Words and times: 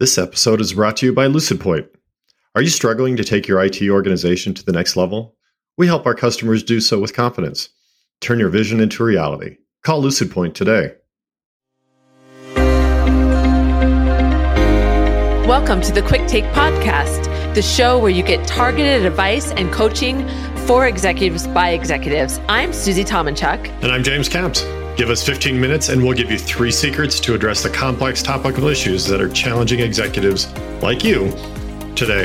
This 0.00 0.16
episode 0.16 0.60
is 0.60 0.74
brought 0.74 0.98
to 0.98 1.06
you 1.06 1.12
by 1.12 1.26
LucidPoint. 1.26 1.88
Are 2.54 2.62
you 2.62 2.68
struggling 2.68 3.16
to 3.16 3.24
take 3.24 3.48
your 3.48 3.60
IT 3.60 3.82
organization 3.82 4.54
to 4.54 4.64
the 4.64 4.70
next 4.70 4.94
level? 4.96 5.34
We 5.76 5.88
help 5.88 6.06
our 6.06 6.14
customers 6.14 6.62
do 6.62 6.78
so 6.78 7.00
with 7.00 7.16
confidence. 7.16 7.70
Turn 8.20 8.38
your 8.38 8.48
vision 8.48 8.78
into 8.78 9.02
reality. 9.02 9.56
Call 9.82 10.00
LucidPoint 10.00 10.54
today. 10.54 10.92
Welcome 15.48 15.80
to 15.80 15.90
the 15.90 16.02
Quick 16.06 16.28
Take 16.28 16.44
Podcast, 16.52 17.24
the 17.56 17.62
show 17.62 17.98
where 17.98 18.12
you 18.12 18.22
get 18.22 18.46
targeted 18.46 19.04
advice 19.04 19.50
and 19.50 19.72
coaching 19.72 20.24
for 20.68 20.86
executives 20.86 21.48
by 21.48 21.70
executives. 21.70 22.38
I'm 22.48 22.72
Susie 22.72 23.02
Tomenchok. 23.02 23.66
And 23.82 23.90
I'm 23.90 24.04
James 24.04 24.28
Capps. 24.28 24.62
Give 24.98 25.10
us 25.10 25.24
15 25.24 25.60
minutes 25.60 25.90
and 25.90 26.02
we'll 26.02 26.16
give 26.16 26.28
you 26.28 26.36
three 26.36 26.72
secrets 26.72 27.20
to 27.20 27.32
address 27.32 27.62
the 27.62 27.70
complex 27.70 28.20
topical 28.20 28.66
issues 28.66 29.06
that 29.06 29.20
are 29.20 29.28
challenging 29.28 29.78
executives 29.78 30.52
like 30.82 31.04
you 31.04 31.30
today. 31.94 32.24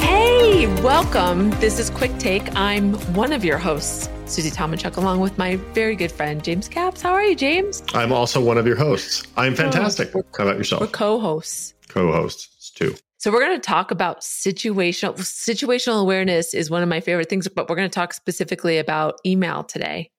Hey, 0.00 0.66
welcome. 0.82 1.50
This 1.60 1.78
is 1.78 1.90
Quick 1.90 2.10
Take. 2.18 2.56
I'm 2.56 2.94
one 3.14 3.32
of 3.32 3.44
your 3.44 3.56
hosts, 3.56 4.08
Susie 4.26 4.50
Tomenchok, 4.50 4.96
along 4.96 5.20
with 5.20 5.38
my 5.38 5.54
very 5.74 5.94
good 5.94 6.10
friend, 6.10 6.42
James 6.42 6.66
Capps. 6.66 7.00
How 7.00 7.12
are 7.12 7.22
you, 7.22 7.36
James? 7.36 7.84
I'm 7.94 8.12
also 8.12 8.42
one 8.42 8.58
of 8.58 8.66
your 8.66 8.76
hosts. 8.76 9.22
I'm 9.36 9.52
oh, 9.52 9.56
fantastic. 9.56 10.10
Oh, 10.16 10.24
How 10.36 10.42
about 10.42 10.56
yourself? 10.56 10.80
We're 10.80 10.88
co 10.88 11.20
hosts. 11.20 11.72
Co 11.86 12.10
hosts, 12.10 12.72
too. 12.72 12.96
So 13.24 13.32
we're 13.32 13.40
going 13.40 13.58
to 13.58 13.66
talk 13.66 13.90
about 13.90 14.20
situational 14.20 15.14
situational 15.14 15.98
awareness 16.02 16.52
is 16.52 16.68
one 16.68 16.82
of 16.82 16.90
my 16.90 17.00
favorite 17.00 17.30
things, 17.30 17.48
but 17.48 17.70
we're 17.70 17.76
going 17.76 17.88
to 17.88 17.94
talk 17.94 18.12
specifically 18.12 18.76
about 18.76 19.18
email 19.24 19.64
today. 19.64 20.10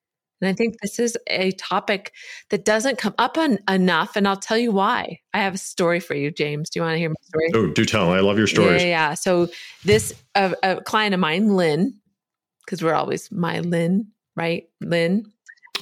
And 0.42 0.50
I 0.50 0.54
think 0.54 0.82
this 0.82 0.98
is 0.98 1.16
a 1.28 1.52
topic 1.52 2.14
that 2.50 2.66
doesn't 2.66 2.98
come 2.98 3.14
up 3.20 3.38
on, 3.38 3.60
enough, 3.70 4.16
and 4.16 4.28
I'll 4.28 4.36
tell 4.36 4.58
you 4.58 4.72
why. 4.72 5.20
I 5.36 5.38
have 5.38 5.54
a 5.54 5.60
story 5.60 6.00
for 6.00 6.16
you, 6.16 6.32
James. 6.32 6.72
Do 6.72 6.80
you 6.80 6.84
want 6.84 6.96
to 6.96 6.98
hear 6.98 7.10
my 7.10 7.16
story? 7.22 7.52
Oh, 7.54 7.68
do 7.68 7.86
tell. 7.86 8.12
I 8.12 8.22
love 8.22 8.40
your 8.40 8.48
stories. 8.48 8.82
Yeah, 8.82 8.88
yeah. 8.88 9.14
So 9.14 9.50
this 9.84 10.12
uh, 10.34 10.56
a 10.64 10.82
client 10.82 11.14
of 11.14 11.20
mine, 11.20 11.56
Lynn, 11.56 11.94
because 12.66 12.82
we're 12.82 12.96
always 12.96 13.32
my 13.32 13.60
Lynn, 13.60 14.08
right? 14.36 14.64
Lynn. 14.82 15.32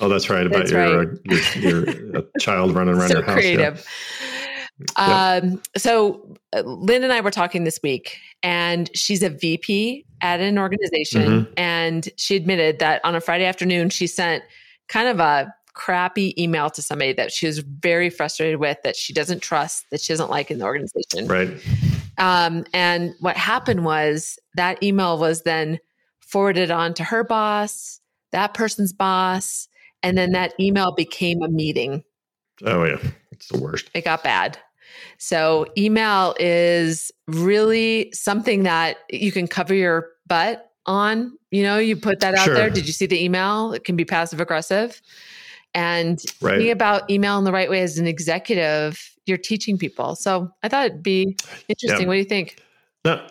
Oh, 0.02 0.10
that's 0.10 0.30
right. 0.30 0.46
About 0.46 0.68
that's 0.68 0.72
your, 0.72 1.06
right. 1.06 1.08
Uh, 1.08 1.60
your, 1.62 1.90
your 1.90 2.24
child 2.42 2.76
running 2.76 2.96
around 2.96 3.08
so 3.12 3.20
your 3.20 3.24
house. 3.24 3.36
Creative. 3.36 3.78
Yeah. 3.78 4.33
Um, 4.96 5.62
so 5.78 6.38
uh, 6.56 6.62
Lynn 6.62 7.04
and 7.04 7.14
I 7.14 7.22
were 7.22 7.32
talking 7.32 7.64
this 7.64 7.80
week, 7.84 8.18
and 8.42 8.90
she's 8.96 9.24
a 9.24 9.30
VP 9.30 10.06
at 10.22 10.40
an 10.40 10.58
organization, 10.58 11.46
mm-hmm. 11.46 11.54
and 11.58 12.10
she 12.18 12.36
admitted 12.36 12.80
that 12.80 13.02
on 13.04 13.16
a 13.16 13.22
Friday 13.22 13.46
afternoon 13.46 13.90
she 13.90 14.08
sent 14.08 14.44
kind 14.88 15.08
of 15.08 15.20
a 15.20 15.54
crappy 15.74 16.42
email 16.42 16.70
to 16.70 16.82
somebody 16.82 17.14
that 17.14 17.32
she 17.32 17.48
was 17.48 17.60
very 17.60 18.10
frustrated 18.10 18.60
with, 18.60 18.78
that 18.84 18.96
she 18.96 19.12
doesn't 19.14 19.42
trust, 19.42 19.90
that 19.90 20.02
she 20.02 20.14
doesn't 20.14 20.30
like 20.30 20.52
in 20.52 20.60
the 20.60 20.66
organization. 20.66 21.28
Right. 21.28 21.50
Um, 22.18 22.66
and 22.74 23.16
what 23.20 23.38
happened 23.38 23.84
was 23.84 24.38
that 24.56 24.82
email 24.84 25.18
was 25.18 25.42
then 25.42 25.80
forwarded 26.20 26.72
on 26.72 26.94
to 26.96 27.04
her 27.04 27.24
boss, 27.24 28.00
that 28.32 28.54
person's 28.54 28.94
boss, 28.94 29.68
and 30.04 30.18
then 30.18 30.32
that 30.34 30.54
email 30.60 30.92
became 30.92 31.42
a 31.42 31.50
meeting. 31.50 32.04
Oh 32.66 32.84
yeah, 32.86 33.00
it's 33.32 33.48
the 33.48 33.60
worst. 33.60 33.90
It 33.94 34.06
got 34.06 34.24
bad. 34.24 34.58
So, 35.18 35.68
email 35.78 36.36
is 36.40 37.12
really 37.28 38.12
something 38.14 38.64
that 38.64 38.98
you 39.10 39.32
can 39.32 39.48
cover 39.48 39.74
your 39.74 40.10
butt 40.28 40.72
on. 40.86 41.38
You 41.52 41.64
know, 41.64 41.78
you 41.78 41.96
put 41.96 42.20
that 42.20 42.36
out 42.36 42.46
sure. 42.46 42.54
there. 42.54 42.70
Did 42.70 42.88
you 42.88 42.94
see 42.94 43.06
the 43.06 43.24
email? 43.24 43.74
It 43.74 43.84
can 43.84 43.96
be 43.96 44.06
passive 44.06 44.42
aggressive. 44.42 45.02
And 45.76 46.22
right. 46.42 46.52
thinking 46.52 46.72
about 46.72 47.10
email 47.10 47.38
in 47.38 47.46
the 47.46 47.52
right 47.52 47.70
way 47.70 47.82
as 47.82 47.98
an 47.98 48.06
executive, 48.06 49.12
you're 49.26 49.38
teaching 49.38 49.78
people. 49.78 50.16
So, 50.16 50.52
I 50.64 50.70
thought 50.70 50.88
it'd 50.88 51.04
be 51.04 51.38
interesting. 51.68 52.02
Yeah. 52.02 52.08
What 52.08 52.14
do 52.14 52.20
you 52.20 52.26
think? 52.26 52.58
No, 53.06 53.26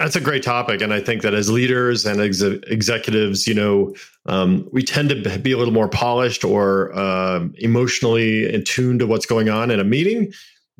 that's 0.00 0.16
a 0.16 0.20
great 0.20 0.42
topic, 0.42 0.80
and 0.80 0.94
I 0.94 1.00
think 1.00 1.22
that 1.22 1.34
as 1.34 1.50
leaders 1.50 2.06
and 2.06 2.20
ex- 2.20 2.40
executives, 2.40 3.46
you 3.46 3.54
know, 3.54 3.94
um, 4.26 4.66
we 4.72 4.82
tend 4.82 5.10
to 5.10 5.38
be 5.38 5.52
a 5.52 5.58
little 5.58 5.74
more 5.74 5.88
polished 5.88 6.42
or 6.42 6.96
um, 6.98 7.52
emotionally 7.58 8.44
attuned 8.46 9.00
to 9.00 9.06
what's 9.06 9.26
going 9.26 9.50
on 9.50 9.70
in 9.70 9.78
a 9.78 9.84
meeting, 9.84 10.32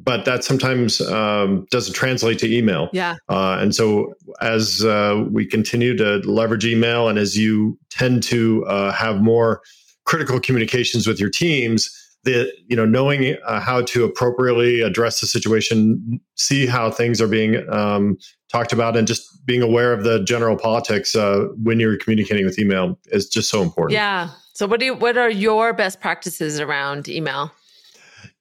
but 0.02 0.24
that 0.24 0.44
sometimes 0.44 1.00
um, 1.00 1.66
doesn't 1.70 1.94
translate 1.94 2.38
to 2.40 2.52
email. 2.52 2.88
Yeah. 2.92 3.16
Uh, 3.28 3.58
and 3.60 3.74
so 3.74 4.14
as 4.40 4.84
uh, 4.84 5.24
we 5.30 5.46
continue 5.46 5.96
to 5.96 6.18
leverage 6.18 6.64
email, 6.64 7.08
and 7.08 7.18
as 7.18 7.36
you 7.36 7.78
tend 7.90 8.22
to 8.24 8.64
uh, 8.66 8.92
have 8.92 9.20
more 9.20 9.60
critical 10.04 10.40
communications 10.40 11.06
with 11.06 11.20
your 11.20 11.30
teams, 11.30 11.90
the 12.24 12.52
you 12.66 12.76
know 12.76 12.84
knowing 12.84 13.36
uh, 13.46 13.60
how 13.60 13.82
to 13.82 14.04
appropriately 14.04 14.82
address 14.82 15.20
the 15.20 15.26
situation, 15.26 16.20
see 16.34 16.66
how 16.66 16.90
things 16.90 17.20
are 17.20 17.28
being 17.28 17.66
um, 17.70 18.16
talked 18.50 18.72
about, 18.72 18.96
and 18.96 19.06
just 19.06 19.22
being 19.46 19.62
aware 19.62 19.92
of 19.92 20.04
the 20.04 20.22
general 20.24 20.56
politics 20.56 21.14
uh, 21.14 21.46
when 21.62 21.80
you're 21.80 21.96
communicating 21.96 22.44
with 22.44 22.58
email 22.58 22.98
is 23.06 23.28
just 23.28 23.48
so 23.48 23.62
important. 23.62 23.94
Yeah. 23.94 24.30
So 24.52 24.66
what 24.66 24.80
do 24.80 24.86
you, 24.86 24.94
what 24.94 25.16
are 25.16 25.30
your 25.30 25.72
best 25.72 26.00
practices 26.00 26.60
around 26.60 27.08
email? 27.08 27.50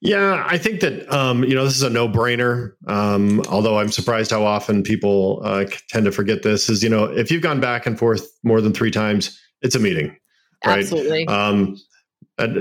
Yeah, 0.02 0.46
I 0.46 0.56
think 0.56 0.80
that 0.80 1.12
um, 1.12 1.44
you 1.44 1.54
know 1.54 1.64
this 1.64 1.76
is 1.76 1.82
a 1.82 1.90
no-brainer. 1.90 2.72
Um, 2.86 3.42
although 3.50 3.78
I'm 3.78 3.92
surprised 3.92 4.30
how 4.30 4.44
often 4.44 4.82
people 4.82 5.42
uh, 5.44 5.66
tend 5.88 6.06
to 6.06 6.12
forget 6.12 6.42
this. 6.42 6.70
Is 6.70 6.82
you 6.82 6.88
know 6.88 7.04
if 7.04 7.30
you've 7.30 7.42
gone 7.42 7.60
back 7.60 7.84
and 7.84 7.98
forth 7.98 8.26
more 8.42 8.62
than 8.62 8.72
three 8.72 8.90
times, 8.90 9.38
it's 9.60 9.74
a 9.74 9.78
meeting, 9.78 10.16
right? 10.64 10.78
Absolutely. 10.78 11.26
Um, 11.26 11.76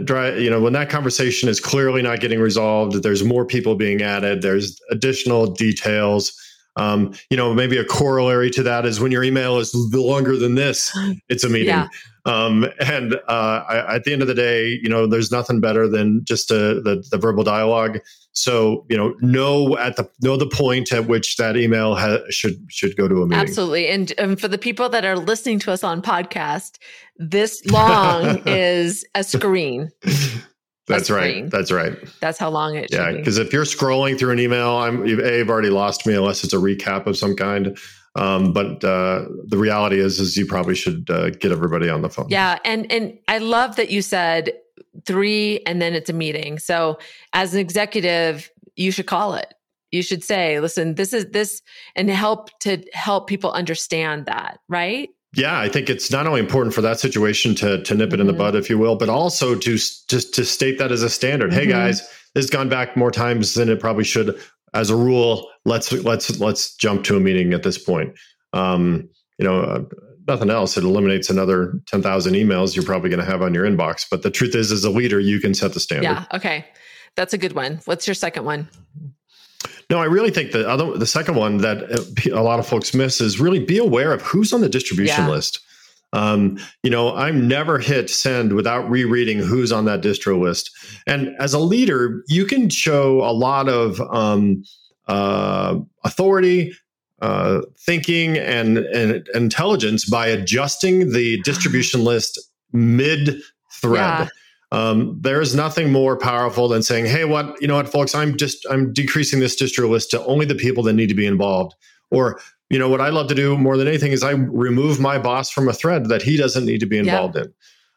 dry, 0.03 0.35
you 0.35 0.49
know, 0.49 0.59
when 0.59 0.73
that 0.73 0.89
conversation 0.89 1.47
is 1.47 1.59
clearly 1.59 2.01
not 2.01 2.19
getting 2.19 2.39
resolved, 2.39 3.01
there's 3.03 3.23
more 3.23 3.45
people 3.45 3.75
being 3.75 4.01
added, 4.01 4.41
there's 4.41 4.77
additional 4.91 5.47
details. 5.47 6.33
Um, 6.79 7.13
you 7.29 7.37
know, 7.37 7.53
maybe 7.53 7.77
a 7.77 7.85
corollary 7.85 8.49
to 8.51 8.63
that 8.63 8.85
is 8.85 8.99
when 8.99 9.11
your 9.11 9.23
email 9.23 9.57
is 9.57 9.73
longer 9.75 10.37
than 10.37 10.55
this, 10.55 10.91
it's 11.29 11.43
a 11.43 11.49
meeting. 11.49 11.67
Yeah. 11.67 11.87
Um, 12.25 12.67
and 12.79 13.15
uh, 13.27 13.63
I, 13.67 13.95
at 13.95 14.03
the 14.03 14.13
end 14.13 14.21
of 14.21 14.27
the 14.27 14.33
day, 14.33 14.79
you 14.81 14.89
know, 14.89 15.07
there's 15.07 15.31
nothing 15.31 15.61
better 15.61 15.87
than 15.87 16.23
just 16.25 16.51
a, 16.51 16.81
the, 16.81 17.03
the 17.11 17.17
verbal 17.17 17.43
dialogue. 17.43 17.99
So, 18.33 18.85
you 18.89 18.95
know, 18.95 19.15
know 19.19 19.77
at 19.77 19.95
the 19.95 20.09
know 20.21 20.37
the 20.37 20.47
point 20.47 20.93
at 20.93 21.07
which 21.07 21.37
that 21.37 21.57
email 21.57 21.95
ha- 21.95 22.19
should 22.29 22.55
should 22.69 22.95
go 22.95 23.07
to 23.07 23.23
a 23.23 23.27
meeting. 23.27 23.41
Absolutely. 23.41 23.87
And 23.87 24.13
um, 24.19 24.35
for 24.35 24.47
the 24.47 24.57
people 24.57 24.89
that 24.89 25.03
are 25.03 25.17
listening 25.17 25.59
to 25.59 25.71
us 25.71 25.83
on 25.83 26.01
podcast, 26.01 26.77
this 27.17 27.65
long 27.65 28.41
is 28.45 29.05
a 29.15 29.23
screen. 29.23 29.89
That's 30.89 31.09
right. 31.09 31.49
That's 31.49 31.71
right. 31.71 31.97
That's 32.19 32.37
how 32.37 32.49
long 32.49 32.75
it. 32.75 32.91
Yeah, 32.91 33.11
because 33.11 33.37
if 33.37 33.53
you're 33.53 33.63
scrolling 33.63 34.17
through 34.17 34.31
an 34.31 34.39
email, 34.39 34.77
I'm 34.77 35.05
you've, 35.05 35.19
a, 35.19 35.37
you've 35.37 35.49
already 35.49 35.69
lost 35.69 36.05
me 36.05 36.15
unless 36.15 36.43
it's 36.43 36.53
a 36.53 36.57
recap 36.57 37.05
of 37.05 37.15
some 37.17 37.35
kind. 37.35 37.77
Um, 38.15 38.53
but 38.53 38.83
uh, 38.83 39.25
the 39.45 39.57
reality 39.57 39.99
is, 39.99 40.19
is 40.19 40.35
you 40.35 40.45
probably 40.45 40.75
should 40.75 41.09
uh, 41.09 41.29
get 41.29 41.51
everybody 41.51 41.89
on 41.89 42.01
the 42.01 42.09
phone. 42.09 42.27
Yeah, 42.29 42.57
and 42.65 42.91
and 42.91 43.17
I 43.27 43.37
love 43.37 43.75
that 43.75 43.91
you 43.91 44.01
said 44.01 44.51
three, 45.05 45.61
and 45.65 45.81
then 45.81 45.93
it's 45.93 46.09
a 46.09 46.13
meeting. 46.13 46.59
So 46.59 46.97
as 47.33 47.53
an 47.53 47.59
executive, 47.59 48.49
you 48.75 48.91
should 48.91 49.07
call 49.07 49.35
it. 49.35 49.53
You 49.91 50.01
should 50.01 50.23
say, 50.23 50.59
"Listen, 50.59 50.95
this 50.95 51.13
is 51.13 51.27
this," 51.27 51.61
and 51.95 52.09
help 52.09 52.49
to 52.61 52.83
help 52.93 53.27
people 53.27 53.51
understand 53.51 54.25
that, 54.25 54.59
right? 54.67 55.09
Yeah, 55.33 55.59
I 55.59 55.69
think 55.69 55.89
it's 55.89 56.09
not 56.09 56.25
only 56.25 56.39
important 56.39 56.73
for 56.73 56.81
that 56.81 56.99
situation 56.99 57.53
to 57.55 57.83
to 57.83 57.95
nip 57.95 58.07
it 58.07 58.13
mm-hmm. 58.13 58.21
in 58.21 58.27
the 58.27 58.33
mm-hmm. 58.33 58.39
bud, 58.39 58.55
if 58.55 58.69
you 58.69 58.77
will, 58.77 58.95
but 58.95 59.09
also 59.09 59.55
to 59.55 59.77
just 59.77 60.33
to 60.33 60.45
state 60.45 60.79
that 60.79 60.91
as 60.91 61.03
a 61.03 61.09
standard. 61.09 61.51
Mm-hmm. 61.51 61.59
Hey 61.59 61.67
guys, 61.67 61.99
this 62.33 62.45
has 62.45 62.49
gone 62.49 62.69
back 62.69 62.97
more 62.97 63.11
times 63.11 63.53
than 63.53 63.69
it 63.69 63.79
probably 63.79 64.03
should. 64.03 64.39
As 64.73 64.89
a 64.89 64.95
rule, 64.95 65.49
let's 65.65 65.91
let's 65.91 66.39
let's 66.39 66.75
jump 66.75 67.03
to 67.05 67.17
a 67.17 67.19
meeting 67.19 67.53
at 67.53 67.63
this 67.63 67.77
point. 67.77 68.17
Um, 68.53 69.09
you 69.37 69.45
know, 69.45 69.61
uh, 69.61 69.83
nothing 70.27 70.49
else. 70.49 70.77
It 70.77 70.83
eliminates 70.83 71.29
another 71.29 71.79
ten 71.87 72.01
thousand 72.01 72.33
emails 72.33 72.75
you're 72.75 72.85
probably 72.85 73.09
going 73.09 73.23
to 73.23 73.25
have 73.25 73.41
on 73.41 73.53
your 73.53 73.65
inbox. 73.65 74.05
But 74.09 74.23
the 74.23 74.31
truth 74.31 74.55
is, 74.55 74.71
as 74.71 74.83
a 74.83 74.89
leader, 74.89 75.19
you 75.19 75.39
can 75.39 75.53
set 75.53 75.73
the 75.73 75.79
standard. 75.79 76.05
Yeah. 76.05 76.25
Okay, 76.33 76.65
that's 77.15 77.33
a 77.33 77.37
good 77.37 77.53
one. 77.53 77.81
What's 77.85 78.07
your 78.07 78.15
second 78.15 78.45
one? 78.45 78.67
No, 79.89 79.99
I 79.99 80.05
really 80.05 80.29
think 80.29 80.51
the 80.51 80.67
other, 80.69 80.97
the 80.97 81.07
second 81.07 81.35
one 81.35 81.57
that 81.57 81.91
uh, 81.91 82.39
a 82.39 82.43
lot 82.43 82.59
of 82.59 82.67
folks 82.67 82.93
miss 82.93 83.19
is 83.19 83.39
really 83.39 83.59
be 83.59 83.77
aware 83.77 84.13
of 84.13 84.21
who's 84.21 84.53
on 84.53 84.61
the 84.61 84.69
distribution 84.69 85.25
yeah. 85.25 85.29
list. 85.29 85.59
Um, 86.13 86.57
you 86.83 86.89
know, 86.89 87.15
I'm 87.15 87.47
never 87.47 87.79
hit 87.79 88.09
send 88.09 88.53
without 88.53 88.89
rereading 88.89 89.39
who's 89.39 89.71
on 89.71 89.85
that 89.85 90.01
distro 90.01 90.39
list. 90.39 90.71
And 91.05 91.35
as 91.39 91.53
a 91.53 91.59
leader, 91.59 92.23
you 92.27 92.45
can 92.45 92.69
show 92.69 93.21
a 93.21 93.31
lot 93.31 93.69
of 93.69 94.01
um, 94.11 94.63
uh, 95.07 95.79
authority, 96.03 96.73
uh, 97.21 97.61
thinking, 97.79 98.37
and, 98.37 98.79
and 98.79 99.27
intelligence 99.35 100.09
by 100.09 100.27
adjusting 100.27 101.11
the 101.11 101.39
distribution 101.41 102.03
list 102.03 102.39
mid 102.71 103.41
thread. 103.71 104.01
Yeah. 104.01 104.27
Um, 104.71 105.17
there's 105.19 105.55
nothing 105.55 105.91
more 105.91 106.17
powerful 106.17 106.67
than 106.67 106.83
saying, 106.83 107.05
"Hey, 107.05 107.25
what 107.25 107.59
you 107.61 107.67
know, 107.67 107.75
what, 107.75 107.89
folks? 107.89 108.13
I'm 108.13 108.37
just 108.37 108.65
I'm 108.69 108.93
decreasing 108.93 109.39
this 109.39 109.59
distro 109.59 109.89
list 109.89 110.11
to 110.11 110.23
only 110.25 110.45
the 110.45 110.55
people 110.55 110.83
that 110.83 110.93
need 110.93 111.09
to 111.09 111.15
be 111.15 111.25
involved." 111.25 111.73
Or, 112.11 112.39
you 112.69 112.79
know, 112.79 112.89
what 112.89 113.01
I 113.01 113.09
love 113.09 113.27
to 113.27 113.35
do 113.35 113.57
more 113.57 113.77
than 113.77 113.87
anything 113.87 114.11
is 114.11 114.23
I 114.23 114.31
remove 114.31 114.99
my 114.99 115.17
boss 115.17 115.49
from 115.51 115.67
a 115.67 115.73
thread 115.73 116.09
that 116.09 116.21
he 116.21 116.37
doesn't 116.37 116.65
need 116.65 116.79
to 116.79 116.85
be 116.85 116.97
involved 116.97 117.35
in. 117.35 117.53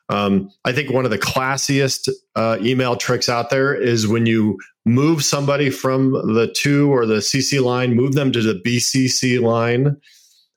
Um, 0.08 0.50
I 0.64 0.72
think 0.72 0.90
one 0.90 1.06
of 1.06 1.10
the 1.10 1.18
classiest 1.18 2.10
uh, 2.36 2.58
email 2.60 2.96
tricks 2.96 3.28
out 3.28 3.48
there 3.48 3.74
is 3.74 4.06
when 4.06 4.26
you 4.26 4.58
move 4.84 5.24
somebody 5.24 5.70
from 5.70 6.12
the 6.12 6.52
to 6.58 6.92
or 6.92 7.06
the 7.06 7.16
CC 7.16 7.62
line, 7.62 7.94
move 7.94 8.14
them 8.14 8.32
to 8.32 8.42
the 8.42 8.60
BCC 8.60 9.40
line, 9.40 9.96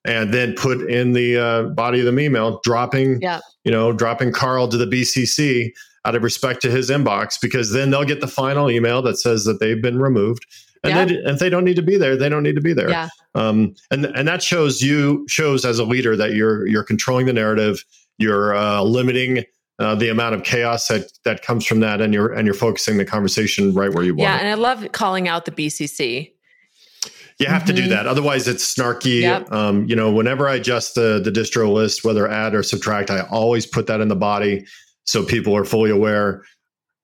and 0.03 0.33
then 0.33 0.55
put 0.55 0.89
in 0.89 1.13
the 1.13 1.37
uh, 1.37 1.63
body 1.69 2.05
of 2.05 2.13
the 2.13 2.21
email, 2.21 2.59
dropping, 2.63 3.21
yeah. 3.21 3.39
you 3.63 3.71
know, 3.71 3.93
dropping 3.93 4.33
Carl 4.33 4.67
to 4.67 4.77
the 4.77 4.85
BCC 4.85 5.71
out 6.05 6.15
of 6.15 6.23
respect 6.23 6.61
to 6.61 6.71
his 6.71 6.89
inbox, 6.89 7.39
because 7.41 7.71
then 7.71 7.89
they'll 7.89 8.05
get 8.05 8.21
the 8.21 8.27
final 8.27 8.69
email 8.69 9.01
that 9.01 9.17
says 9.17 9.43
that 9.45 9.59
they've 9.59 9.81
been 9.81 9.99
removed. 9.99 10.45
And 10.83 10.93
yeah. 10.93 11.05
they, 11.05 11.31
if 11.31 11.39
they 11.39 11.49
don't 11.49 11.63
need 11.63 11.77
to 11.77 11.81
be 11.81 11.97
there, 11.97 12.15
they 12.15 12.29
don't 12.29 12.43
need 12.43 12.55
to 12.55 12.61
be 12.61 12.73
there. 12.73 12.89
Yeah. 12.89 13.09
Um, 13.33 13.75
and 13.91 14.05
and 14.05 14.27
that 14.27 14.43
shows 14.43 14.81
you 14.81 15.25
shows 15.27 15.65
as 15.65 15.79
a 15.79 15.83
leader 15.83 16.15
that 16.15 16.33
you're 16.33 16.67
you're 16.67 16.83
controlling 16.83 17.25
the 17.25 17.33
narrative, 17.33 17.83
you're 18.17 18.55
uh, 18.55 18.81
limiting 18.81 19.43
uh, 19.79 19.95
the 19.95 20.09
amount 20.09 20.35
of 20.35 20.43
chaos 20.43 20.87
that 20.87 21.11
that 21.25 21.41
comes 21.41 21.65
from 21.65 21.79
that, 21.79 22.01
and 22.01 22.13
you're 22.13 22.31
and 22.31 22.45
you're 22.45 22.53
focusing 22.53 22.97
the 22.97 23.05
conversation 23.05 23.73
right 23.73 23.93
where 23.93 24.03
you 24.03 24.13
want. 24.13 24.21
Yeah, 24.21 24.37
and 24.37 24.47
I 24.47 24.53
love 24.53 24.91
calling 24.91 25.27
out 25.27 25.45
the 25.45 25.51
BCC 25.51 26.35
you 27.37 27.47
have 27.47 27.63
mm-hmm. 27.63 27.67
to 27.67 27.73
do 27.73 27.81
mm-hmm. 27.81 27.89
that. 27.91 28.07
Otherwise, 28.07 28.47
it's 28.47 28.73
snarky. 28.73 29.21
Yep. 29.21 29.51
Um, 29.51 29.85
you 29.85 29.95
know, 29.95 30.11
whenever 30.11 30.47
I 30.47 30.55
adjust 30.55 30.95
the 30.95 31.19
the 31.23 31.31
distro 31.31 31.71
list, 31.71 32.03
whether 32.03 32.27
add 32.27 32.55
or 32.55 32.63
subtract, 32.63 33.09
I 33.09 33.21
always 33.21 33.65
put 33.65 33.87
that 33.87 34.01
in 34.01 34.07
the 34.07 34.15
body 34.15 34.65
so 35.05 35.23
people 35.23 35.55
are 35.55 35.65
fully 35.65 35.89
aware. 35.89 36.43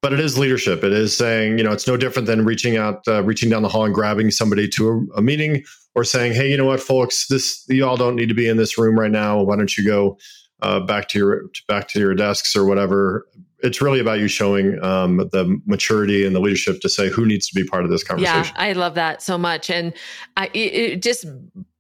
But 0.01 0.13
it 0.13 0.19
is 0.19 0.37
leadership. 0.37 0.83
It 0.83 0.93
is 0.93 1.15
saying, 1.15 1.59
you 1.59 1.63
know, 1.63 1.71
it's 1.71 1.85
no 1.85 1.95
different 1.95 2.25
than 2.25 2.43
reaching 2.43 2.75
out, 2.75 3.07
uh, 3.07 3.23
reaching 3.23 3.49
down 3.49 3.61
the 3.61 3.69
hall 3.69 3.85
and 3.85 3.93
grabbing 3.93 4.31
somebody 4.31 4.67
to 4.69 4.89
a, 4.89 5.19
a 5.19 5.21
meeting, 5.21 5.63
or 5.93 6.03
saying, 6.03 6.33
hey, 6.33 6.49
you 6.49 6.57
know 6.57 6.65
what, 6.65 6.79
folks, 6.79 7.27
this 7.27 7.63
you 7.69 7.85
all 7.85 7.97
don't 7.97 8.15
need 8.15 8.29
to 8.29 8.33
be 8.33 8.47
in 8.47 8.57
this 8.57 8.77
room 8.77 8.97
right 8.97 9.11
now. 9.11 9.41
Why 9.41 9.55
don't 9.57 9.77
you 9.77 9.85
go 9.85 10.17
uh, 10.61 10.79
back 10.79 11.07
to 11.09 11.19
your 11.19 11.43
back 11.67 11.87
to 11.89 11.99
your 11.99 12.15
desks 12.15 12.55
or 12.55 12.65
whatever? 12.65 13.27
it's 13.63 13.81
really 13.81 13.99
about 13.99 14.19
you 14.19 14.27
showing 14.27 14.83
um, 14.83 15.17
the 15.31 15.59
maturity 15.65 16.25
and 16.25 16.35
the 16.35 16.39
leadership 16.39 16.79
to 16.81 16.89
say 16.89 17.09
who 17.09 17.25
needs 17.25 17.47
to 17.47 17.55
be 17.55 17.63
part 17.63 17.83
of 17.83 17.91
this 17.91 18.03
conversation. 18.03 18.55
Yeah, 18.55 18.63
I 18.63 18.73
love 18.73 18.95
that 18.95 19.21
so 19.21 19.37
much, 19.37 19.69
and 19.69 19.93
I, 20.37 20.47
it, 20.53 20.73
it 20.73 21.01
just 21.01 21.25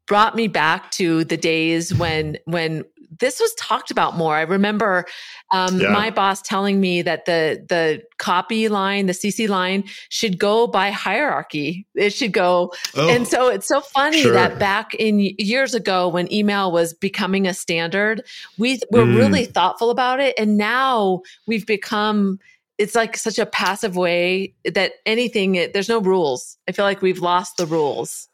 brought 0.07 0.35
me 0.35 0.47
back 0.47 0.91
to 0.91 1.23
the 1.25 1.37
days 1.37 1.93
when 1.93 2.37
when 2.45 2.83
this 3.21 3.39
was 3.39 3.53
talked 3.53 3.91
about 3.91 4.17
more. 4.17 4.35
I 4.35 4.41
remember 4.41 5.05
um, 5.51 5.79
yeah. 5.79 5.89
my 5.89 6.09
boss 6.09 6.41
telling 6.41 6.81
me 6.81 7.01
that 7.03 7.25
the 7.25 7.63
the 7.69 8.03
copy 8.17 8.67
line, 8.67 9.05
the 9.05 9.13
CC 9.13 9.47
line, 9.47 9.85
should 10.09 10.37
go 10.37 10.67
by 10.67 10.91
hierarchy. 10.91 11.87
It 11.95 12.13
should 12.13 12.33
go, 12.33 12.73
oh, 12.95 13.09
and 13.09 13.25
so 13.25 13.47
it's 13.47 13.67
so 13.67 13.79
funny 13.79 14.23
sure. 14.23 14.33
that 14.33 14.59
back 14.59 14.93
in 14.95 15.19
years 15.19 15.73
ago 15.73 16.09
when 16.09 16.31
email 16.33 16.71
was 16.71 16.93
becoming 16.93 17.47
a 17.47 17.53
standard, 17.53 18.23
we 18.57 18.79
were 18.91 19.05
mm. 19.05 19.15
really 19.15 19.45
thoughtful 19.45 19.89
about 19.89 20.19
it, 20.19 20.35
and 20.37 20.57
now 20.57 21.21
we've 21.47 21.65
become. 21.65 22.39
It's 22.77 22.95
like 22.95 23.15
such 23.15 23.37
a 23.37 23.45
passive 23.45 23.95
way 23.95 24.55
that 24.65 24.93
anything, 25.05 25.51
there's 25.71 25.87
no 25.87 25.99
rules. 25.99 26.57
I 26.67 26.71
feel 26.71 26.83
like 26.83 27.03
we've 27.03 27.19
lost 27.19 27.57
the 27.57 27.67
rules. 27.67 28.27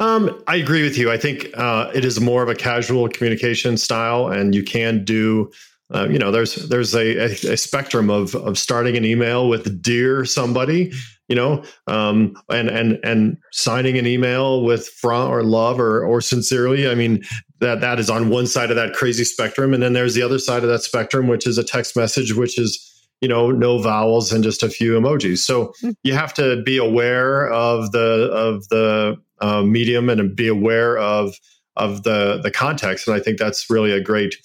Um, 0.00 0.42
I 0.46 0.56
agree 0.56 0.82
with 0.82 0.96
you. 0.96 1.12
I 1.12 1.18
think 1.18 1.48
uh, 1.54 1.90
it 1.94 2.06
is 2.06 2.18
more 2.20 2.42
of 2.42 2.48
a 2.48 2.54
casual 2.54 3.06
communication 3.08 3.76
style, 3.76 4.28
and 4.28 4.54
you 4.54 4.64
can 4.64 5.04
do. 5.04 5.52
Uh, 5.92 6.08
you 6.08 6.18
know, 6.18 6.30
there's 6.30 6.54
there's 6.68 6.94
a, 6.94 7.24
a, 7.24 7.56
spectrum 7.56 8.10
of 8.10 8.34
of 8.36 8.56
starting 8.56 8.96
an 8.96 9.04
email 9.04 9.48
with 9.48 9.82
dear 9.82 10.24
somebody, 10.24 10.92
you 11.28 11.34
know, 11.36 11.64
um, 11.86 12.34
and 12.48 12.70
and 12.70 12.98
and 13.04 13.36
signing 13.52 13.98
an 13.98 14.06
email 14.06 14.62
with 14.62 14.88
from 14.88 15.30
or 15.30 15.42
love 15.42 15.78
or 15.78 16.02
or 16.02 16.20
sincerely. 16.20 16.88
I 16.88 16.94
mean, 16.94 17.22
that 17.58 17.82
that 17.82 17.98
is 17.98 18.08
on 18.08 18.30
one 18.30 18.46
side 18.46 18.70
of 18.70 18.76
that 18.76 18.94
crazy 18.94 19.24
spectrum, 19.24 19.74
and 19.74 19.82
then 19.82 19.92
there's 19.92 20.14
the 20.14 20.22
other 20.22 20.38
side 20.38 20.62
of 20.62 20.70
that 20.70 20.82
spectrum, 20.82 21.26
which 21.26 21.46
is 21.46 21.58
a 21.58 21.64
text 21.64 21.94
message, 21.94 22.34
which 22.34 22.58
is 22.58 22.86
you 23.20 23.28
know 23.28 23.50
no 23.50 23.78
vowels 23.78 24.32
and 24.32 24.42
just 24.42 24.62
a 24.62 24.70
few 24.70 24.92
emojis 24.92 25.38
so 25.38 25.74
hmm. 25.82 25.90
you 26.02 26.14
have 26.14 26.32
to 26.32 26.62
be 26.62 26.78
aware 26.78 27.50
of 27.50 27.92
the 27.92 28.30
of 28.32 28.66
the 28.68 29.14
uh, 29.40 29.62
medium 29.62 30.08
and 30.08 30.34
be 30.34 30.48
aware 30.48 30.98
of 30.98 31.34
of 31.76 32.02
the 32.02 32.40
the 32.42 32.50
context. 32.50 33.06
And 33.06 33.16
i 33.16 33.20
think 33.20 33.38
that's 33.38 33.70
really 33.70 33.92
a 33.92 34.00
great 34.00 34.36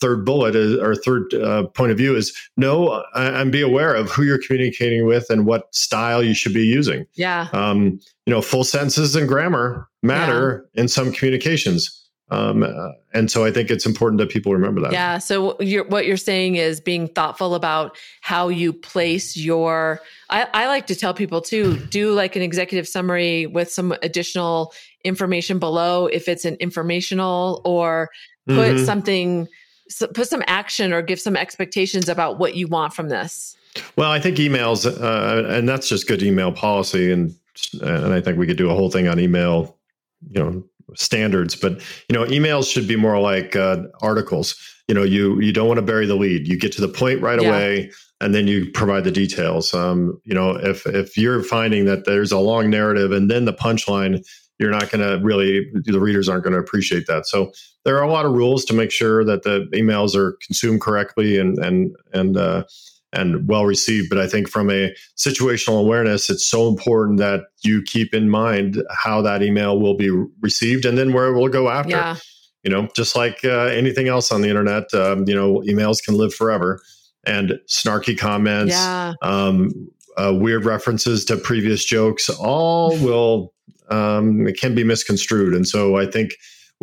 third 0.00 0.24
bullet 0.24 0.54
is, 0.54 0.78
or 0.78 0.94
third 0.94 1.32
uh, 1.34 1.66
point 1.68 1.92
of 1.92 1.96
view 1.96 2.14
is 2.14 2.36
know 2.56 3.02
and 3.14 3.50
be 3.52 3.62
aware 3.62 3.94
of 3.94 4.10
who 4.10 4.22
you're 4.22 4.40
communicating 4.44 5.06
with 5.06 5.30
and 5.30 5.46
what 5.46 5.74
style 5.74 6.22
you 6.22 6.34
should 6.34 6.52
be 6.52 6.64
using. 6.64 7.06
Yeah. 7.14 7.48
Um, 7.52 8.00
you 8.26 8.32
know 8.32 8.42
full 8.42 8.64
sentences 8.64 9.16
and 9.16 9.28
grammar 9.28 9.88
matter 10.02 10.68
yeah. 10.74 10.82
in 10.82 10.88
some 10.88 11.12
communications 11.12 12.03
um, 12.30 12.62
uh, 12.62 12.92
and 13.12 13.30
so 13.30 13.44
I 13.44 13.50
think 13.50 13.70
it's 13.70 13.84
important 13.84 14.18
that 14.18 14.30
people 14.30 14.52
remember 14.52 14.80
that. 14.80 14.92
Yeah. 14.92 15.18
So 15.18 15.60
you're, 15.60 15.84
what 15.84 16.06
you're 16.06 16.16
saying 16.16 16.56
is 16.56 16.80
being 16.80 17.08
thoughtful 17.08 17.54
about 17.54 17.96
how 18.22 18.48
you 18.48 18.72
place 18.72 19.36
your. 19.36 20.00
I, 20.30 20.48
I 20.54 20.66
like 20.66 20.86
to 20.86 20.94
tell 20.94 21.12
people 21.12 21.40
to 21.42 21.76
do 21.76 22.12
like 22.12 22.34
an 22.34 22.42
executive 22.42 22.88
summary 22.88 23.46
with 23.46 23.70
some 23.70 23.92
additional 24.02 24.72
information 25.04 25.58
below 25.58 26.06
if 26.06 26.28
it's 26.28 26.44
an 26.44 26.56
informational 26.56 27.60
or 27.64 28.10
put 28.46 28.54
mm-hmm. 28.54 28.84
something, 28.84 29.46
put 30.14 30.26
some 30.26 30.42
action 30.46 30.92
or 30.92 31.02
give 31.02 31.20
some 31.20 31.36
expectations 31.36 32.08
about 32.08 32.38
what 32.38 32.56
you 32.56 32.66
want 32.66 32.94
from 32.94 33.10
this. 33.10 33.54
Well, 33.96 34.10
I 34.10 34.18
think 34.18 34.38
emails, 34.38 34.86
uh, 34.86 35.48
and 35.48 35.68
that's 35.68 35.88
just 35.88 36.06
good 36.06 36.22
email 36.22 36.52
policy, 36.52 37.12
and 37.12 37.34
and 37.82 38.12
I 38.12 38.20
think 38.20 38.38
we 38.38 38.46
could 38.46 38.56
do 38.56 38.70
a 38.70 38.74
whole 38.74 38.90
thing 38.90 39.08
on 39.08 39.18
email, 39.18 39.76
you 40.30 40.42
know, 40.42 40.64
standards 40.94 41.54
but 41.56 41.72
you 42.08 42.14
know 42.14 42.24
emails 42.26 42.70
should 42.70 42.88
be 42.88 42.96
more 42.96 43.18
like 43.20 43.56
uh, 43.56 43.82
articles. 44.02 44.56
You 44.88 44.94
know 44.94 45.02
you 45.02 45.40
you 45.40 45.52
don't 45.52 45.68
want 45.68 45.78
to 45.78 45.82
bury 45.82 46.06
the 46.06 46.14
lead. 46.14 46.46
You 46.46 46.58
get 46.58 46.72
to 46.72 46.80
the 46.80 46.88
point 46.88 47.20
right 47.20 47.40
yeah. 47.40 47.48
away 47.48 47.90
and 48.20 48.34
then 48.34 48.46
you 48.46 48.70
provide 48.72 49.04
the 49.04 49.10
details. 49.10 49.74
Um, 49.74 50.20
you 50.24 50.34
know 50.34 50.50
if 50.52 50.86
if 50.86 51.16
you're 51.16 51.42
finding 51.42 51.84
that 51.86 52.04
there's 52.04 52.32
a 52.32 52.38
long 52.38 52.70
narrative 52.70 53.12
and 53.12 53.30
then 53.30 53.44
the 53.44 53.52
punchline 53.52 54.24
you're 54.58 54.70
not 54.70 54.90
going 54.90 55.00
to 55.00 55.24
really 55.24 55.66
the 55.84 55.98
readers 55.98 56.28
aren't 56.28 56.44
going 56.44 56.52
to 56.52 56.60
appreciate 56.60 57.06
that. 57.06 57.26
So 57.26 57.52
there 57.84 57.98
are 57.98 58.04
a 58.04 58.10
lot 58.10 58.24
of 58.24 58.32
rules 58.32 58.64
to 58.66 58.74
make 58.74 58.90
sure 58.90 59.24
that 59.24 59.42
the 59.42 59.68
emails 59.72 60.14
are 60.14 60.38
consumed 60.46 60.80
correctly 60.80 61.38
and 61.38 61.58
and 61.58 61.96
and 62.12 62.36
uh, 62.36 62.64
and 63.14 63.48
well 63.48 63.64
received. 63.64 64.08
But 64.10 64.18
I 64.18 64.26
think 64.26 64.48
from 64.48 64.70
a 64.70 64.94
situational 65.16 65.80
awareness, 65.80 66.28
it's 66.28 66.46
so 66.46 66.68
important 66.68 67.18
that 67.18 67.42
you 67.62 67.82
keep 67.82 68.12
in 68.12 68.28
mind 68.28 68.82
how 68.90 69.22
that 69.22 69.42
email 69.42 69.78
will 69.80 69.96
be 69.96 70.10
received 70.40 70.84
and 70.84 70.98
then 70.98 71.12
where 71.12 71.26
it 71.26 71.34
will 71.34 71.48
go 71.48 71.70
after. 71.70 71.90
Yeah. 71.90 72.16
You 72.62 72.70
know, 72.70 72.88
just 72.96 73.14
like 73.14 73.44
uh, 73.44 73.66
anything 73.66 74.08
else 74.08 74.32
on 74.32 74.40
the 74.40 74.48
internet, 74.48 74.92
um, 74.94 75.24
you 75.26 75.34
know, 75.34 75.62
emails 75.68 76.02
can 76.02 76.16
live 76.16 76.34
forever. 76.34 76.80
And 77.26 77.58
snarky 77.68 78.18
comments, 78.18 78.72
yeah. 78.72 79.14
um, 79.22 79.70
uh, 80.16 80.34
weird 80.34 80.64
references 80.64 81.24
to 81.26 81.36
previous 81.36 81.84
jokes, 81.84 82.28
all 82.28 82.96
will 82.98 83.54
um, 83.90 84.46
it 84.46 84.58
can 84.58 84.74
be 84.74 84.84
misconstrued. 84.84 85.54
And 85.54 85.66
so 85.66 85.96
I 85.96 86.06
think 86.06 86.32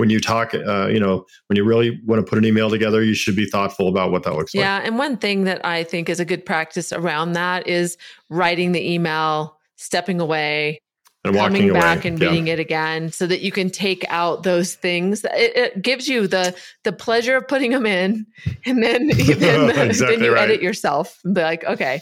when 0.02 0.10
you 0.10 0.20
talk, 0.20 0.56
uh, 0.56 0.88
you 0.88 1.00
know, 1.00 1.28
when 1.46 1.58
you 1.58 1.64
really 1.64 2.02
want 2.08 2.20
to 2.20 2.28
put 2.28 2.40
an 2.40 2.44
email 2.44 2.72
together, 2.72 3.04
you 3.04 3.14
should 3.14 3.36
be 3.36 3.46
thoughtful 3.46 3.88
about 3.88 4.12
what 4.12 4.24
that 4.24 4.34
looks 4.34 4.52
yeah, 4.52 4.62
like. 4.62 4.82
Yeah. 4.82 4.88
And 4.88 4.98
one 4.98 5.16
thing 5.16 5.44
that 5.44 5.64
I 5.64 5.84
think 5.84 6.10
is 6.10 6.20
a 6.20 6.26
good 6.26 6.44
practice 6.44 6.92
around 6.92 7.34
that 7.34 7.68
is 7.68 7.98
writing 8.28 8.72
the 8.72 8.94
email, 8.94 9.60
stepping 9.76 10.20
away, 10.20 10.82
and 11.24 11.36
coming 11.36 11.72
back 11.72 12.00
away. 12.00 12.08
and 12.08 12.20
reading 12.20 12.48
yeah. 12.48 12.54
it 12.54 12.60
again 12.60 13.12
so 13.12 13.28
that 13.28 13.42
you 13.42 13.52
can 13.52 13.70
take 13.70 14.04
out 14.10 14.42
those 14.42 14.74
things 14.74 15.24
it, 15.24 15.56
it, 15.56 15.82
gives 15.84 16.08
you 16.08 16.26
the 16.26 16.56
the 16.84 16.92
pleasure 16.92 17.38
of 17.38 17.48
putting 17.48 17.70
them 17.70 17.86
in 17.86 18.26
and 18.66 18.82
then, 18.82 19.08
then, 19.10 19.88
exactly 19.88 20.16
then 20.16 20.26
you 20.26 20.34
right. 20.34 20.50
edit 20.50 20.64
yourself 20.64 21.20
and 21.24 21.36
be 21.36 21.42
like 21.42 21.64
okay 21.66 22.02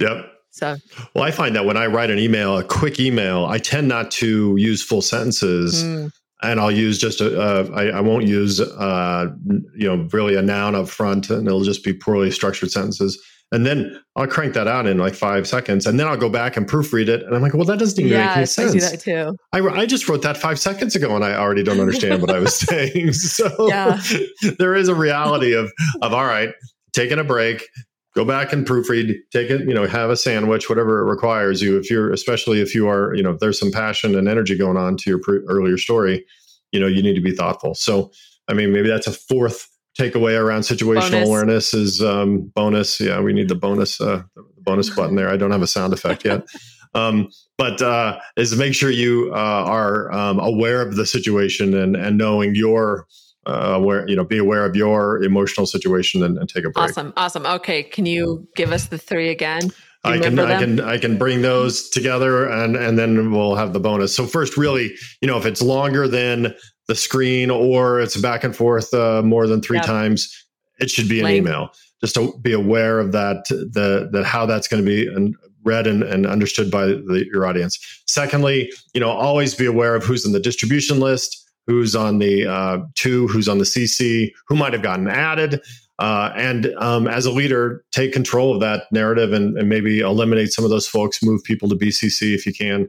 yep 0.00 0.32
so 0.50 0.76
well 1.14 1.22
i 1.22 1.30
find 1.30 1.54
that 1.54 1.64
when 1.64 1.76
i 1.76 1.86
write 1.86 2.10
an 2.10 2.18
email 2.18 2.58
a 2.58 2.64
quick 2.64 2.98
email 2.98 3.46
i 3.46 3.56
tend 3.56 3.86
not 3.86 4.10
to 4.10 4.56
use 4.56 4.82
full 4.82 5.00
sentences 5.00 5.84
mm 5.84 6.10
and 6.46 6.60
I'll 6.60 6.70
use 6.70 6.98
just 6.98 7.20
a. 7.20 7.40
Uh, 7.40 7.70
I, 7.74 7.98
I 7.98 8.00
won't 8.00 8.26
use 8.26 8.60
uh, 8.60 9.26
you 9.74 9.86
know 9.86 10.08
really 10.12 10.36
a 10.36 10.42
noun 10.42 10.74
up 10.74 10.88
front, 10.88 11.30
and 11.30 11.46
it'll 11.46 11.64
just 11.64 11.84
be 11.84 11.92
poorly 11.92 12.30
structured 12.30 12.70
sentences. 12.70 13.22
And 13.52 13.64
then 13.64 14.02
I'll 14.16 14.26
crank 14.26 14.54
that 14.54 14.66
out 14.66 14.86
in 14.86 14.98
like 14.98 15.14
five 15.14 15.46
seconds, 15.46 15.86
and 15.86 16.00
then 16.00 16.08
I'll 16.08 16.16
go 16.16 16.28
back 16.28 16.56
and 16.56 16.68
proofread 16.68 17.08
it, 17.08 17.22
and 17.22 17.34
I'm 17.34 17.42
like, 17.42 17.54
well, 17.54 17.64
that 17.64 17.78
doesn't 17.78 17.98
even 17.98 18.10
yes, 18.10 18.28
make 18.28 18.36
any 18.36 18.46
sense. 18.46 18.70
I 18.70 18.74
do 18.74 18.80
that 18.80 19.00
too. 19.00 19.36
I, 19.52 19.60
I 19.60 19.86
just 19.86 20.08
wrote 20.08 20.22
that 20.22 20.36
five 20.36 20.58
seconds 20.58 20.96
ago, 20.96 21.14
and 21.14 21.24
I 21.24 21.34
already 21.36 21.62
don't 21.62 21.78
understand 21.78 22.22
what 22.22 22.30
I 22.30 22.40
was 22.40 22.54
saying. 22.58 23.12
So 23.12 23.68
yeah. 23.68 24.00
there 24.58 24.74
is 24.74 24.88
a 24.88 24.94
reality 24.94 25.52
of 25.52 25.72
of 26.02 26.12
all 26.12 26.24
right, 26.24 26.50
taking 26.92 27.18
a 27.18 27.24
break, 27.24 27.68
go 28.16 28.24
back 28.24 28.52
and 28.52 28.66
proofread 28.66 29.14
take 29.30 29.50
it 29.50 29.60
you 29.60 29.74
know 29.74 29.86
have 29.86 30.10
a 30.10 30.16
sandwich 30.16 30.68
whatever 30.68 31.00
it 31.00 31.10
requires 31.10 31.62
you. 31.62 31.78
If 31.78 31.90
you're 31.90 32.10
especially 32.12 32.60
if 32.60 32.74
you 32.74 32.88
are 32.88 33.14
you 33.14 33.22
know 33.22 33.36
there's 33.38 33.60
some 33.60 33.70
passion 33.70 34.16
and 34.16 34.26
energy 34.26 34.56
going 34.56 34.78
on 34.78 34.96
to 34.96 35.10
your 35.10 35.20
pre- 35.20 35.44
earlier 35.48 35.78
story 35.78 36.24
you 36.72 36.80
know 36.80 36.86
you 36.86 37.02
need 37.02 37.14
to 37.14 37.20
be 37.20 37.32
thoughtful. 37.32 37.74
So 37.74 38.10
i 38.48 38.54
mean 38.54 38.72
maybe 38.72 38.88
that's 38.88 39.06
a 39.06 39.12
fourth 39.12 39.68
takeaway 39.98 40.38
around 40.38 40.62
situational 40.62 41.10
bonus. 41.10 41.28
awareness 41.28 41.74
is 41.74 42.02
um, 42.02 42.50
bonus. 42.54 42.98
Yeah 42.98 43.20
we 43.20 43.32
need 43.32 43.48
the 43.48 43.54
bonus 43.54 44.00
uh, 44.00 44.22
the 44.34 44.44
bonus 44.62 44.90
button 44.90 45.14
there. 45.14 45.28
I 45.28 45.36
don't 45.36 45.52
have 45.52 45.62
a 45.62 45.68
sound 45.68 45.92
effect 45.92 46.24
yet. 46.24 46.44
Um, 46.94 47.28
but 47.58 47.82
uh, 47.82 48.18
is 48.36 48.56
make 48.56 48.72
sure 48.72 48.90
you 48.90 49.30
uh, 49.34 49.64
are 49.66 50.10
um, 50.12 50.38
aware 50.38 50.80
of 50.80 50.96
the 50.96 51.04
situation 51.04 51.74
and 51.74 51.94
and 51.94 52.16
knowing 52.16 52.54
your 52.54 53.06
uh, 53.46 53.78
where 53.78 54.08
you 54.08 54.16
know 54.16 54.24
be 54.24 54.38
aware 54.38 54.64
of 54.64 54.76
your 54.76 55.22
emotional 55.22 55.66
situation 55.66 56.22
and, 56.22 56.36
and 56.38 56.48
take 56.48 56.64
a 56.64 56.70
break. 56.70 56.90
Awesome, 56.90 57.12
awesome. 57.16 57.46
Okay, 57.46 57.82
can 57.82 58.06
you 58.06 58.46
give 58.56 58.72
us 58.72 58.86
the 58.86 58.98
three 58.98 59.30
again? 59.30 59.70
I 60.04 60.18
can 60.18 60.38
I 60.38 60.60
can 60.60 60.80
I 60.80 60.98
can 60.98 61.18
bring 61.18 61.42
those 61.42 61.88
together 61.88 62.48
and 62.48 62.76
and 62.76 62.98
then 62.98 63.32
we'll 63.32 63.56
have 63.56 63.72
the 63.72 63.80
bonus. 63.80 64.14
So 64.14 64.26
first, 64.26 64.56
really, 64.56 64.94
you 65.20 65.28
know, 65.28 65.38
if 65.38 65.46
it's 65.46 65.62
longer 65.62 66.06
than 66.06 66.54
the 66.88 66.94
screen 66.94 67.50
or 67.50 68.00
it's 68.00 68.16
back 68.16 68.44
and 68.44 68.54
forth 68.54 68.94
uh, 68.94 69.22
more 69.22 69.46
than 69.46 69.60
three 69.60 69.78
yep. 69.78 69.86
times, 69.86 70.46
it 70.78 70.90
should 70.90 71.08
be 71.08 71.18
an 71.18 71.24
Lame. 71.24 71.46
email. 71.46 71.70
Just 72.00 72.14
to 72.14 72.38
be 72.42 72.52
aware 72.52 73.00
of 73.00 73.12
that, 73.12 73.44
the 73.48 74.08
that 74.12 74.24
how 74.24 74.46
that's 74.46 74.68
going 74.68 74.84
to 74.84 74.86
be 74.86 75.36
read 75.64 75.86
and, 75.86 76.02
and 76.02 76.26
understood 76.26 76.70
by 76.70 76.86
the, 76.86 77.26
your 77.32 77.46
audience. 77.46 77.78
Secondly, 78.06 78.70
you 78.94 79.00
know, 79.00 79.10
always 79.10 79.54
be 79.54 79.66
aware 79.66 79.96
of 79.96 80.04
who's 80.04 80.24
in 80.24 80.32
the 80.32 80.40
distribution 80.40 81.00
list, 81.00 81.45
who's 81.66 81.96
on 81.96 82.18
the 82.18 82.46
uh, 82.46 82.78
to, 82.96 83.26
who's 83.28 83.48
on 83.48 83.58
the 83.58 83.64
CC, 83.64 84.30
who 84.48 84.56
might 84.56 84.72
have 84.72 84.82
gotten 84.82 85.08
added. 85.08 85.60
Uh, 85.98 86.30
and 86.36 86.66
um, 86.78 87.08
as 87.08 87.24
a 87.24 87.30
leader, 87.30 87.82
take 87.90 88.12
control 88.12 88.54
of 88.54 88.60
that 88.60 88.84
narrative 88.92 89.32
and, 89.32 89.56
and, 89.56 89.68
maybe 89.68 90.00
eliminate 90.00 90.52
some 90.52 90.62
of 90.62 90.70
those 90.70 90.86
folks, 90.86 91.22
move 91.22 91.42
people 91.42 91.70
to 91.70 91.74
BCC 91.74 92.34
if 92.34 92.44
you 92.44 92.52
can. 92.52 92.86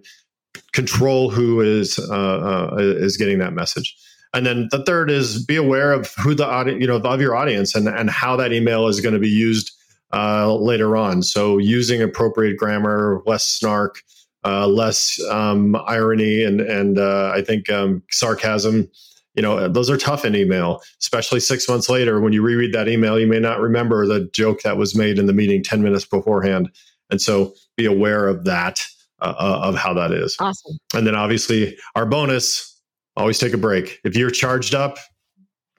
Control 0.74 1.30
who 1.30 1.62
is 1.62 1.98
uh, 2.00 2.72
uh, 2.74 2.76
is 2.78 3.16
getting 3.16 3.40
that 3.40 3.54
message. 3.54 3.96
And 4.34 4.46
then 4.46 4.68
the 4.72 4.84
third 4.84 5.10
is 5.10 5.46
be 5.46 5.56
aware 5.56 5.94
of 5.94 6.14
who 6.16 6.36
the 6.36 6.46
audience, 6.46 6.82
you 6.82 6.88
know, 6.88 6.98
of 6.98 7.22
your 7.22 7.36
audience 7.36 7.76
and, 7.76 7.88
and 7.88 8.10
how 8.10 8.36
that 8.36 8.52
email 8.52 8.88
is 8.88 9.00
going 9.00 9.14
to 9.14 9.20
be 9.20 9.30
used 9.30 9.72
uh, 10.14 10.54
later 10.56 10.98
on. 10.98 11.24
So 11.24 11.58
using 11.58 12.02
appropriate 12.02 12.58
grammar, 12.58 13.22
less 13.26 13.46
snark, 13.46 14.02
uh, 14.46 14.68
less 14.68 15.20
um, 15.30 15.76
irony, 15.88 16.44
and 16.44 16.62
and 16.62 17.00
uh, 17.00 17.32
I 17.34 17.42
think 17.42 17.70
um, 17.70 18.04
sarcasm. 18.12 18.90
You 19.36 19.44
know, 19.44 19.68
those 19.68 19.90
are 19.90 19.98
tough 19.98 20.26
in 20.26 20.36
email, 20.36 20.82
especially 21.00 21.40
six 21.40 21.70
months 21.70 21.90
later. 21.90 22.20
When 22.20 22.34
you 22.34 22.42
reread 22.42 22.74
that 22.74 22.88
email, 22.88 23.20
you 23.20 23.28
may 23.28 23.40
not 23.40 23.60
remember 23.60 24.08
the 24.08 24.30
joke 24.34 24.62
that 24.64 24.78
was 24.78 24.96
made 24.96 25.20
in 25.20 25.28
the 25.28 25.34
meeting 25.34 25.64
ten 25.64 25.84
minutes 25.84 26.06
beforehand, 26.06 26.70
and 27.12 27.22
so 27.22 27.54
be 27.76 27.86
aware 27.86 28.28
of 28.28 28.46
that, 28.46 28.80
uh, 29.22 29.36
uh, 29.38 29.60
of 29.64 29.76
how 29.76 29.94
that 29.94 30.12
is. 30.12 30.36
Awesome. 30.40 30.78
And 30.96 31.06
then 31.06 31.16
obviously 31.16 31.78
our 31.96 32.06
bonus. 32.06 32.74
Always 33.16 33.40
take 33.40 33.54
a 33.54 33.58
break. 33.58 34.00
If 34.04 34.16
you're 34.16 34.30
charged 34.30 34.76
up, 34.76 35.00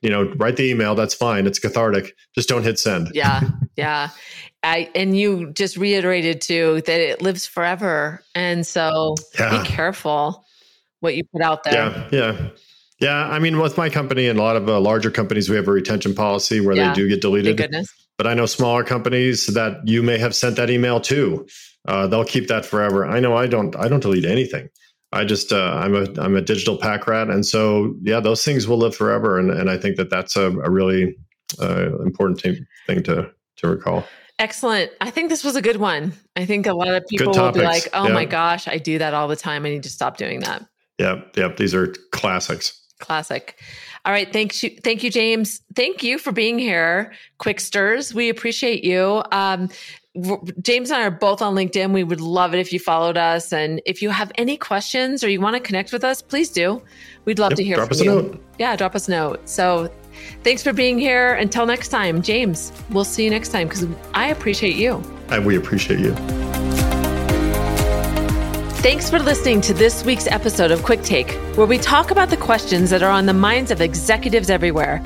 you 0.02 0.10
know, 0.10 0.32
write 0.36 0.56
the 0.56 0.64
email. 0.64 0.94
That's 0.94 1.14
fine. 1.14 1.46
It's 1.46 1.58
cathartic. 1.58 2.14
Just 2.34 2.48
don't 2.48 2.62
hit 2.62 2.78
send. 2.78 3.10
Yeah. 3.14 3.42
Yeah. 3.76 4.10
I, 4.62 4.90
and 4.94 5.16
you 5.16 5.52
just 5.52 5.76
reiterated 5.76 6.40
too 6.40 6.82
that 6.86 7.00
it 7.00 7.22
lives 7.22 7.46
forever. 7.46 8.22
And 8.34 8.66
so 8.66 9.14
yeah. 9.38 9.62
be 9.62 9.68
careful 9.68 10.44
what 11.00 11.16
you 11.16 11.24
put 11.32 11.42
out 11.42 11.64
there. 11.64 11.74
Yeah. 11.74 12.08
Yeah. 12.10 12.48
Yeah. 13.00 13.28
I 13.28 13.38
mean, 13.38 13.58
with 13.58 13.76
my 13.76 13.88
company 13.88 14.26
and 14.28 14.38
a 14.38 14.42
lot 14.42 14.56
of 14.56 14.68
uh, 14.68 14.80
larger 14.80 15.10
companies, 15.10 15.48
we 15.48 15.56
have 15.56 15.68
a 15.68 15.72
retention 15.72 16.14
policy 16.14 16.60
where 16.60 16.74
yeah. 16.74 16.88
they 16.88 16.94
do 16.94 17.08
get 17.08 17.20
deleted. 17.20 17.56
Thank 17.56 17.70
goodness. 17.70 17.92
But 18.16 18.26
I 18.26 18.34
know 18.34 18.46
smaller 18.46 18.82
companies 18.82 19.46
that 19.46 19.86
you 19.86 20.02
may 20.02 20.18
have 20.18 20.34
sent 20.34 20.56
that 20.56 20.70
email 20.70 21.00
to. 21.02 21.46
Uh, 21.86 22.08
they'll 22.08 22.24
keep 22.24 22.48
that 22.48 22.66
forever. 22.66 23.06
I 23.06 23.20
know 23.20 23.36
I 23.36 23.46
don't. 23.46 23.76
I 23.76 23.86
don't 23.86 24.00
delete 24.00 24.24
anything. 24.24 24.68
I 25.12 25.24
just 25.24 25.52
uh, 25.52 25.80
I'm 25.82 25.94
a 25.94 26.20
I'm 26.20 26.36
a 26.36 26.42
digital 26.42 26.76
pack 26.76 27.06
rat, 27.06 27.28
and 27.28 27.44
so 27.44 27.96
yeah, 28.02 28.20
those 28.20 28.44
things 28.44 28.68
will 28.68 28.76
live 28.76 28.94
forever, 28.94 29.38
and 29.38 29.50
and 29.50 29.70
I 29.70 29.78
think 29.78 29.96
that 29.96 30.10
that's 30.10 30.36
a, 30.36 30.50
a 30.58 30.70
really 30.70 31.16
uh, 31.60 31.98
important 32.02 32.40
thing, 32.40 32.66
thing 32.86 33.02
to 33.04 33.30
to 33.56 33.68
recall. 33.68 34.04
Excellent. 34.38 34.92
I 35.00 35.10
think 35.10 35.30
this 35.30 35.42
was 35.42 35.56
a 35.56 35.62
good 35.62 35.78
one. 35.78 36.12
I 36.36 36.44
think 36.44 36.66
a 36.66 36.74
lot 36.74 36.94
of 36.94 37.04
people 37.08 37.32
will 37.32 37.52
be 37.52 37.62
like, 37.62 37.88
"Oh 37.92 38.06
yeah. 38.06 38.12
my 38.14 38.24
gosh, 38.24 38.68
I 38.68 38.78
do 38.78 38.98
that 38.98 39.14
all 39.14 39.28
the 39.28 39.36
time. 39.36 39.64
I 39.64 39.70
need 39.70 39.82
to 39.84 39.90
stop 39.90 40.16
doing 40.16 40.40
that." 40.40 40.64
Yep, 40.98 41.36
yep. 41.36 41.56
These 41.56 41.74
are 41.74 41.94
classics. 42.12 42.78
Classic. 43.00 43.58
All 44.04 44.12
right. 44.12 44.32
Thanks. 44.32 44.62
You, 44.62 44.70
thank 44.82 45.02
you, 45.02 45.10
James. 45.10 45.60
Thank 45.74 46.02
you 46.02 46.18
for 46.18 46.32
being 46.32 46.58
here. 46.58 47.12
Quicksters. 47.38 48.14
We 48.14 48.28
appreciate 48.28 48.84
you. 48.84 49.22
Um, 49.32 49.70
James 50.60 50.90
and 50.90 51.02
I 51.02 51.06
are 51.06 51.10
both 51.10 51.42
on 51.42 51.54
LinkedIn. 51.54 51.92
We 51.92 52.04
would 52.04 52.20
love 52.20 52.54
it 52.54 52.58
if 52.58 52.72
you 52.72 52.78
followed 52.78 53.16
us. 53.16 53.52
And 53.52 53.80
if 53.86 54.02
you 54.02 54.10
have 54.10 54.32
any 54.36 54.56
questions 54.56 55.22
or 55.22 55.28
you 55.28 55.40
want 55.40 55.54
to 55.54 55.60
connect 55.60 55.92
with 55.92 56.04
us, 56.04 56.22
please 56.22 56.50
do. 56.50 56.82
We'd 57.24 57.38
love 57.38 57.52
yep, 57.52 57.56
to 57.58 57.64
hear 57.64 57.76
drop 57.76 57.88
from 57.88 57.96
us 57.96 58.02
you. 58.02 58.18
A 58.18 58.22
note. 58.22 58.44
Yeah, 58.58 58.76
drop 58.76 58.94
us 58.94 59.08
a 59.08 59.10
note. 59.10 59.48
So 59.48 59.92
thanks 60.42 60.62
for 60.62 60.72
being 60.72 60.98
here. 60.98 61.34
Until 61.34 61.66
next 61.66 61.88
time, 61.88 62.22
James, 62.22 62.72
we'll 62.90 63.04
see 63.04 63.24
you 63.24 63.30
next 63.30 63.50
time 63.50 63.68
because 63.68 63.86
I 64.14 64.28
appreciate 64.28 64.76
you. 64.76 65.02
And 65.28 65.44
we 65.44 65.56
appreciate 65.56 66.00
you. 66.00 66.14
Thanks 68.78 69.10
for 69.10 69.18
listening 69.18 69.60
to 69.62 69.74
this 69.74 70.04
week's 70.04 70.28
episode 70.28 70.70
of 70.70 70.84
Quick 70.84 71.02
Take, 71.02 71.32
where 71.56 71.66
we 71.66 71.78
talk 71.78 72.10
about 72.12 72.30
the 72.30 72.36
questions 72.36 72.90
that 72.90 73.02
are 73.02 73.10
on 73.10 73.26
the 73.26 73.34
minds 73.34 73.70
of 73.70 73.80
executives 73.80 74.50
everywhere. 74.50 75.02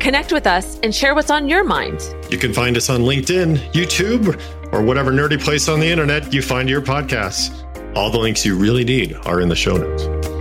Connect 0.00 0.32
with 0.32 0.46
us 0.46 0.78
and 0.82 0.94
share 0.94 1.14
what's 1.14 1.30
on 1.30 1.48
your 1.48 1.64
mind. 1.64 2.00
You 2.30 2.38
can 2.38 2.52
find 2.52 2.76
us 2.76 2.90
on 2.90 3.00
LinkedIn, 3.00 3.56
YouTube, 3.72 4.40
or 4.72 4.82
whatever 4.82 5.12
nerdy 5.12 5.40
place 5.40 5.68
on 5.68 5.80
the 5.80 5.90
internet 5.90 6.32
you 6.32 6.42
find 6.42 6.68
your 6.68 6.82
podcasts. 6.82 7.60
All 7.96 8.10
the 8.10 8.18
links 8.18 8.44
you 8.44 8.56
really 8.56 8.84
need 8.84 9.14
are 9.24 9.40
in 9.40 9.48
the 9.48 9.56
show 9.56 9.76
notes. 9.76 10.33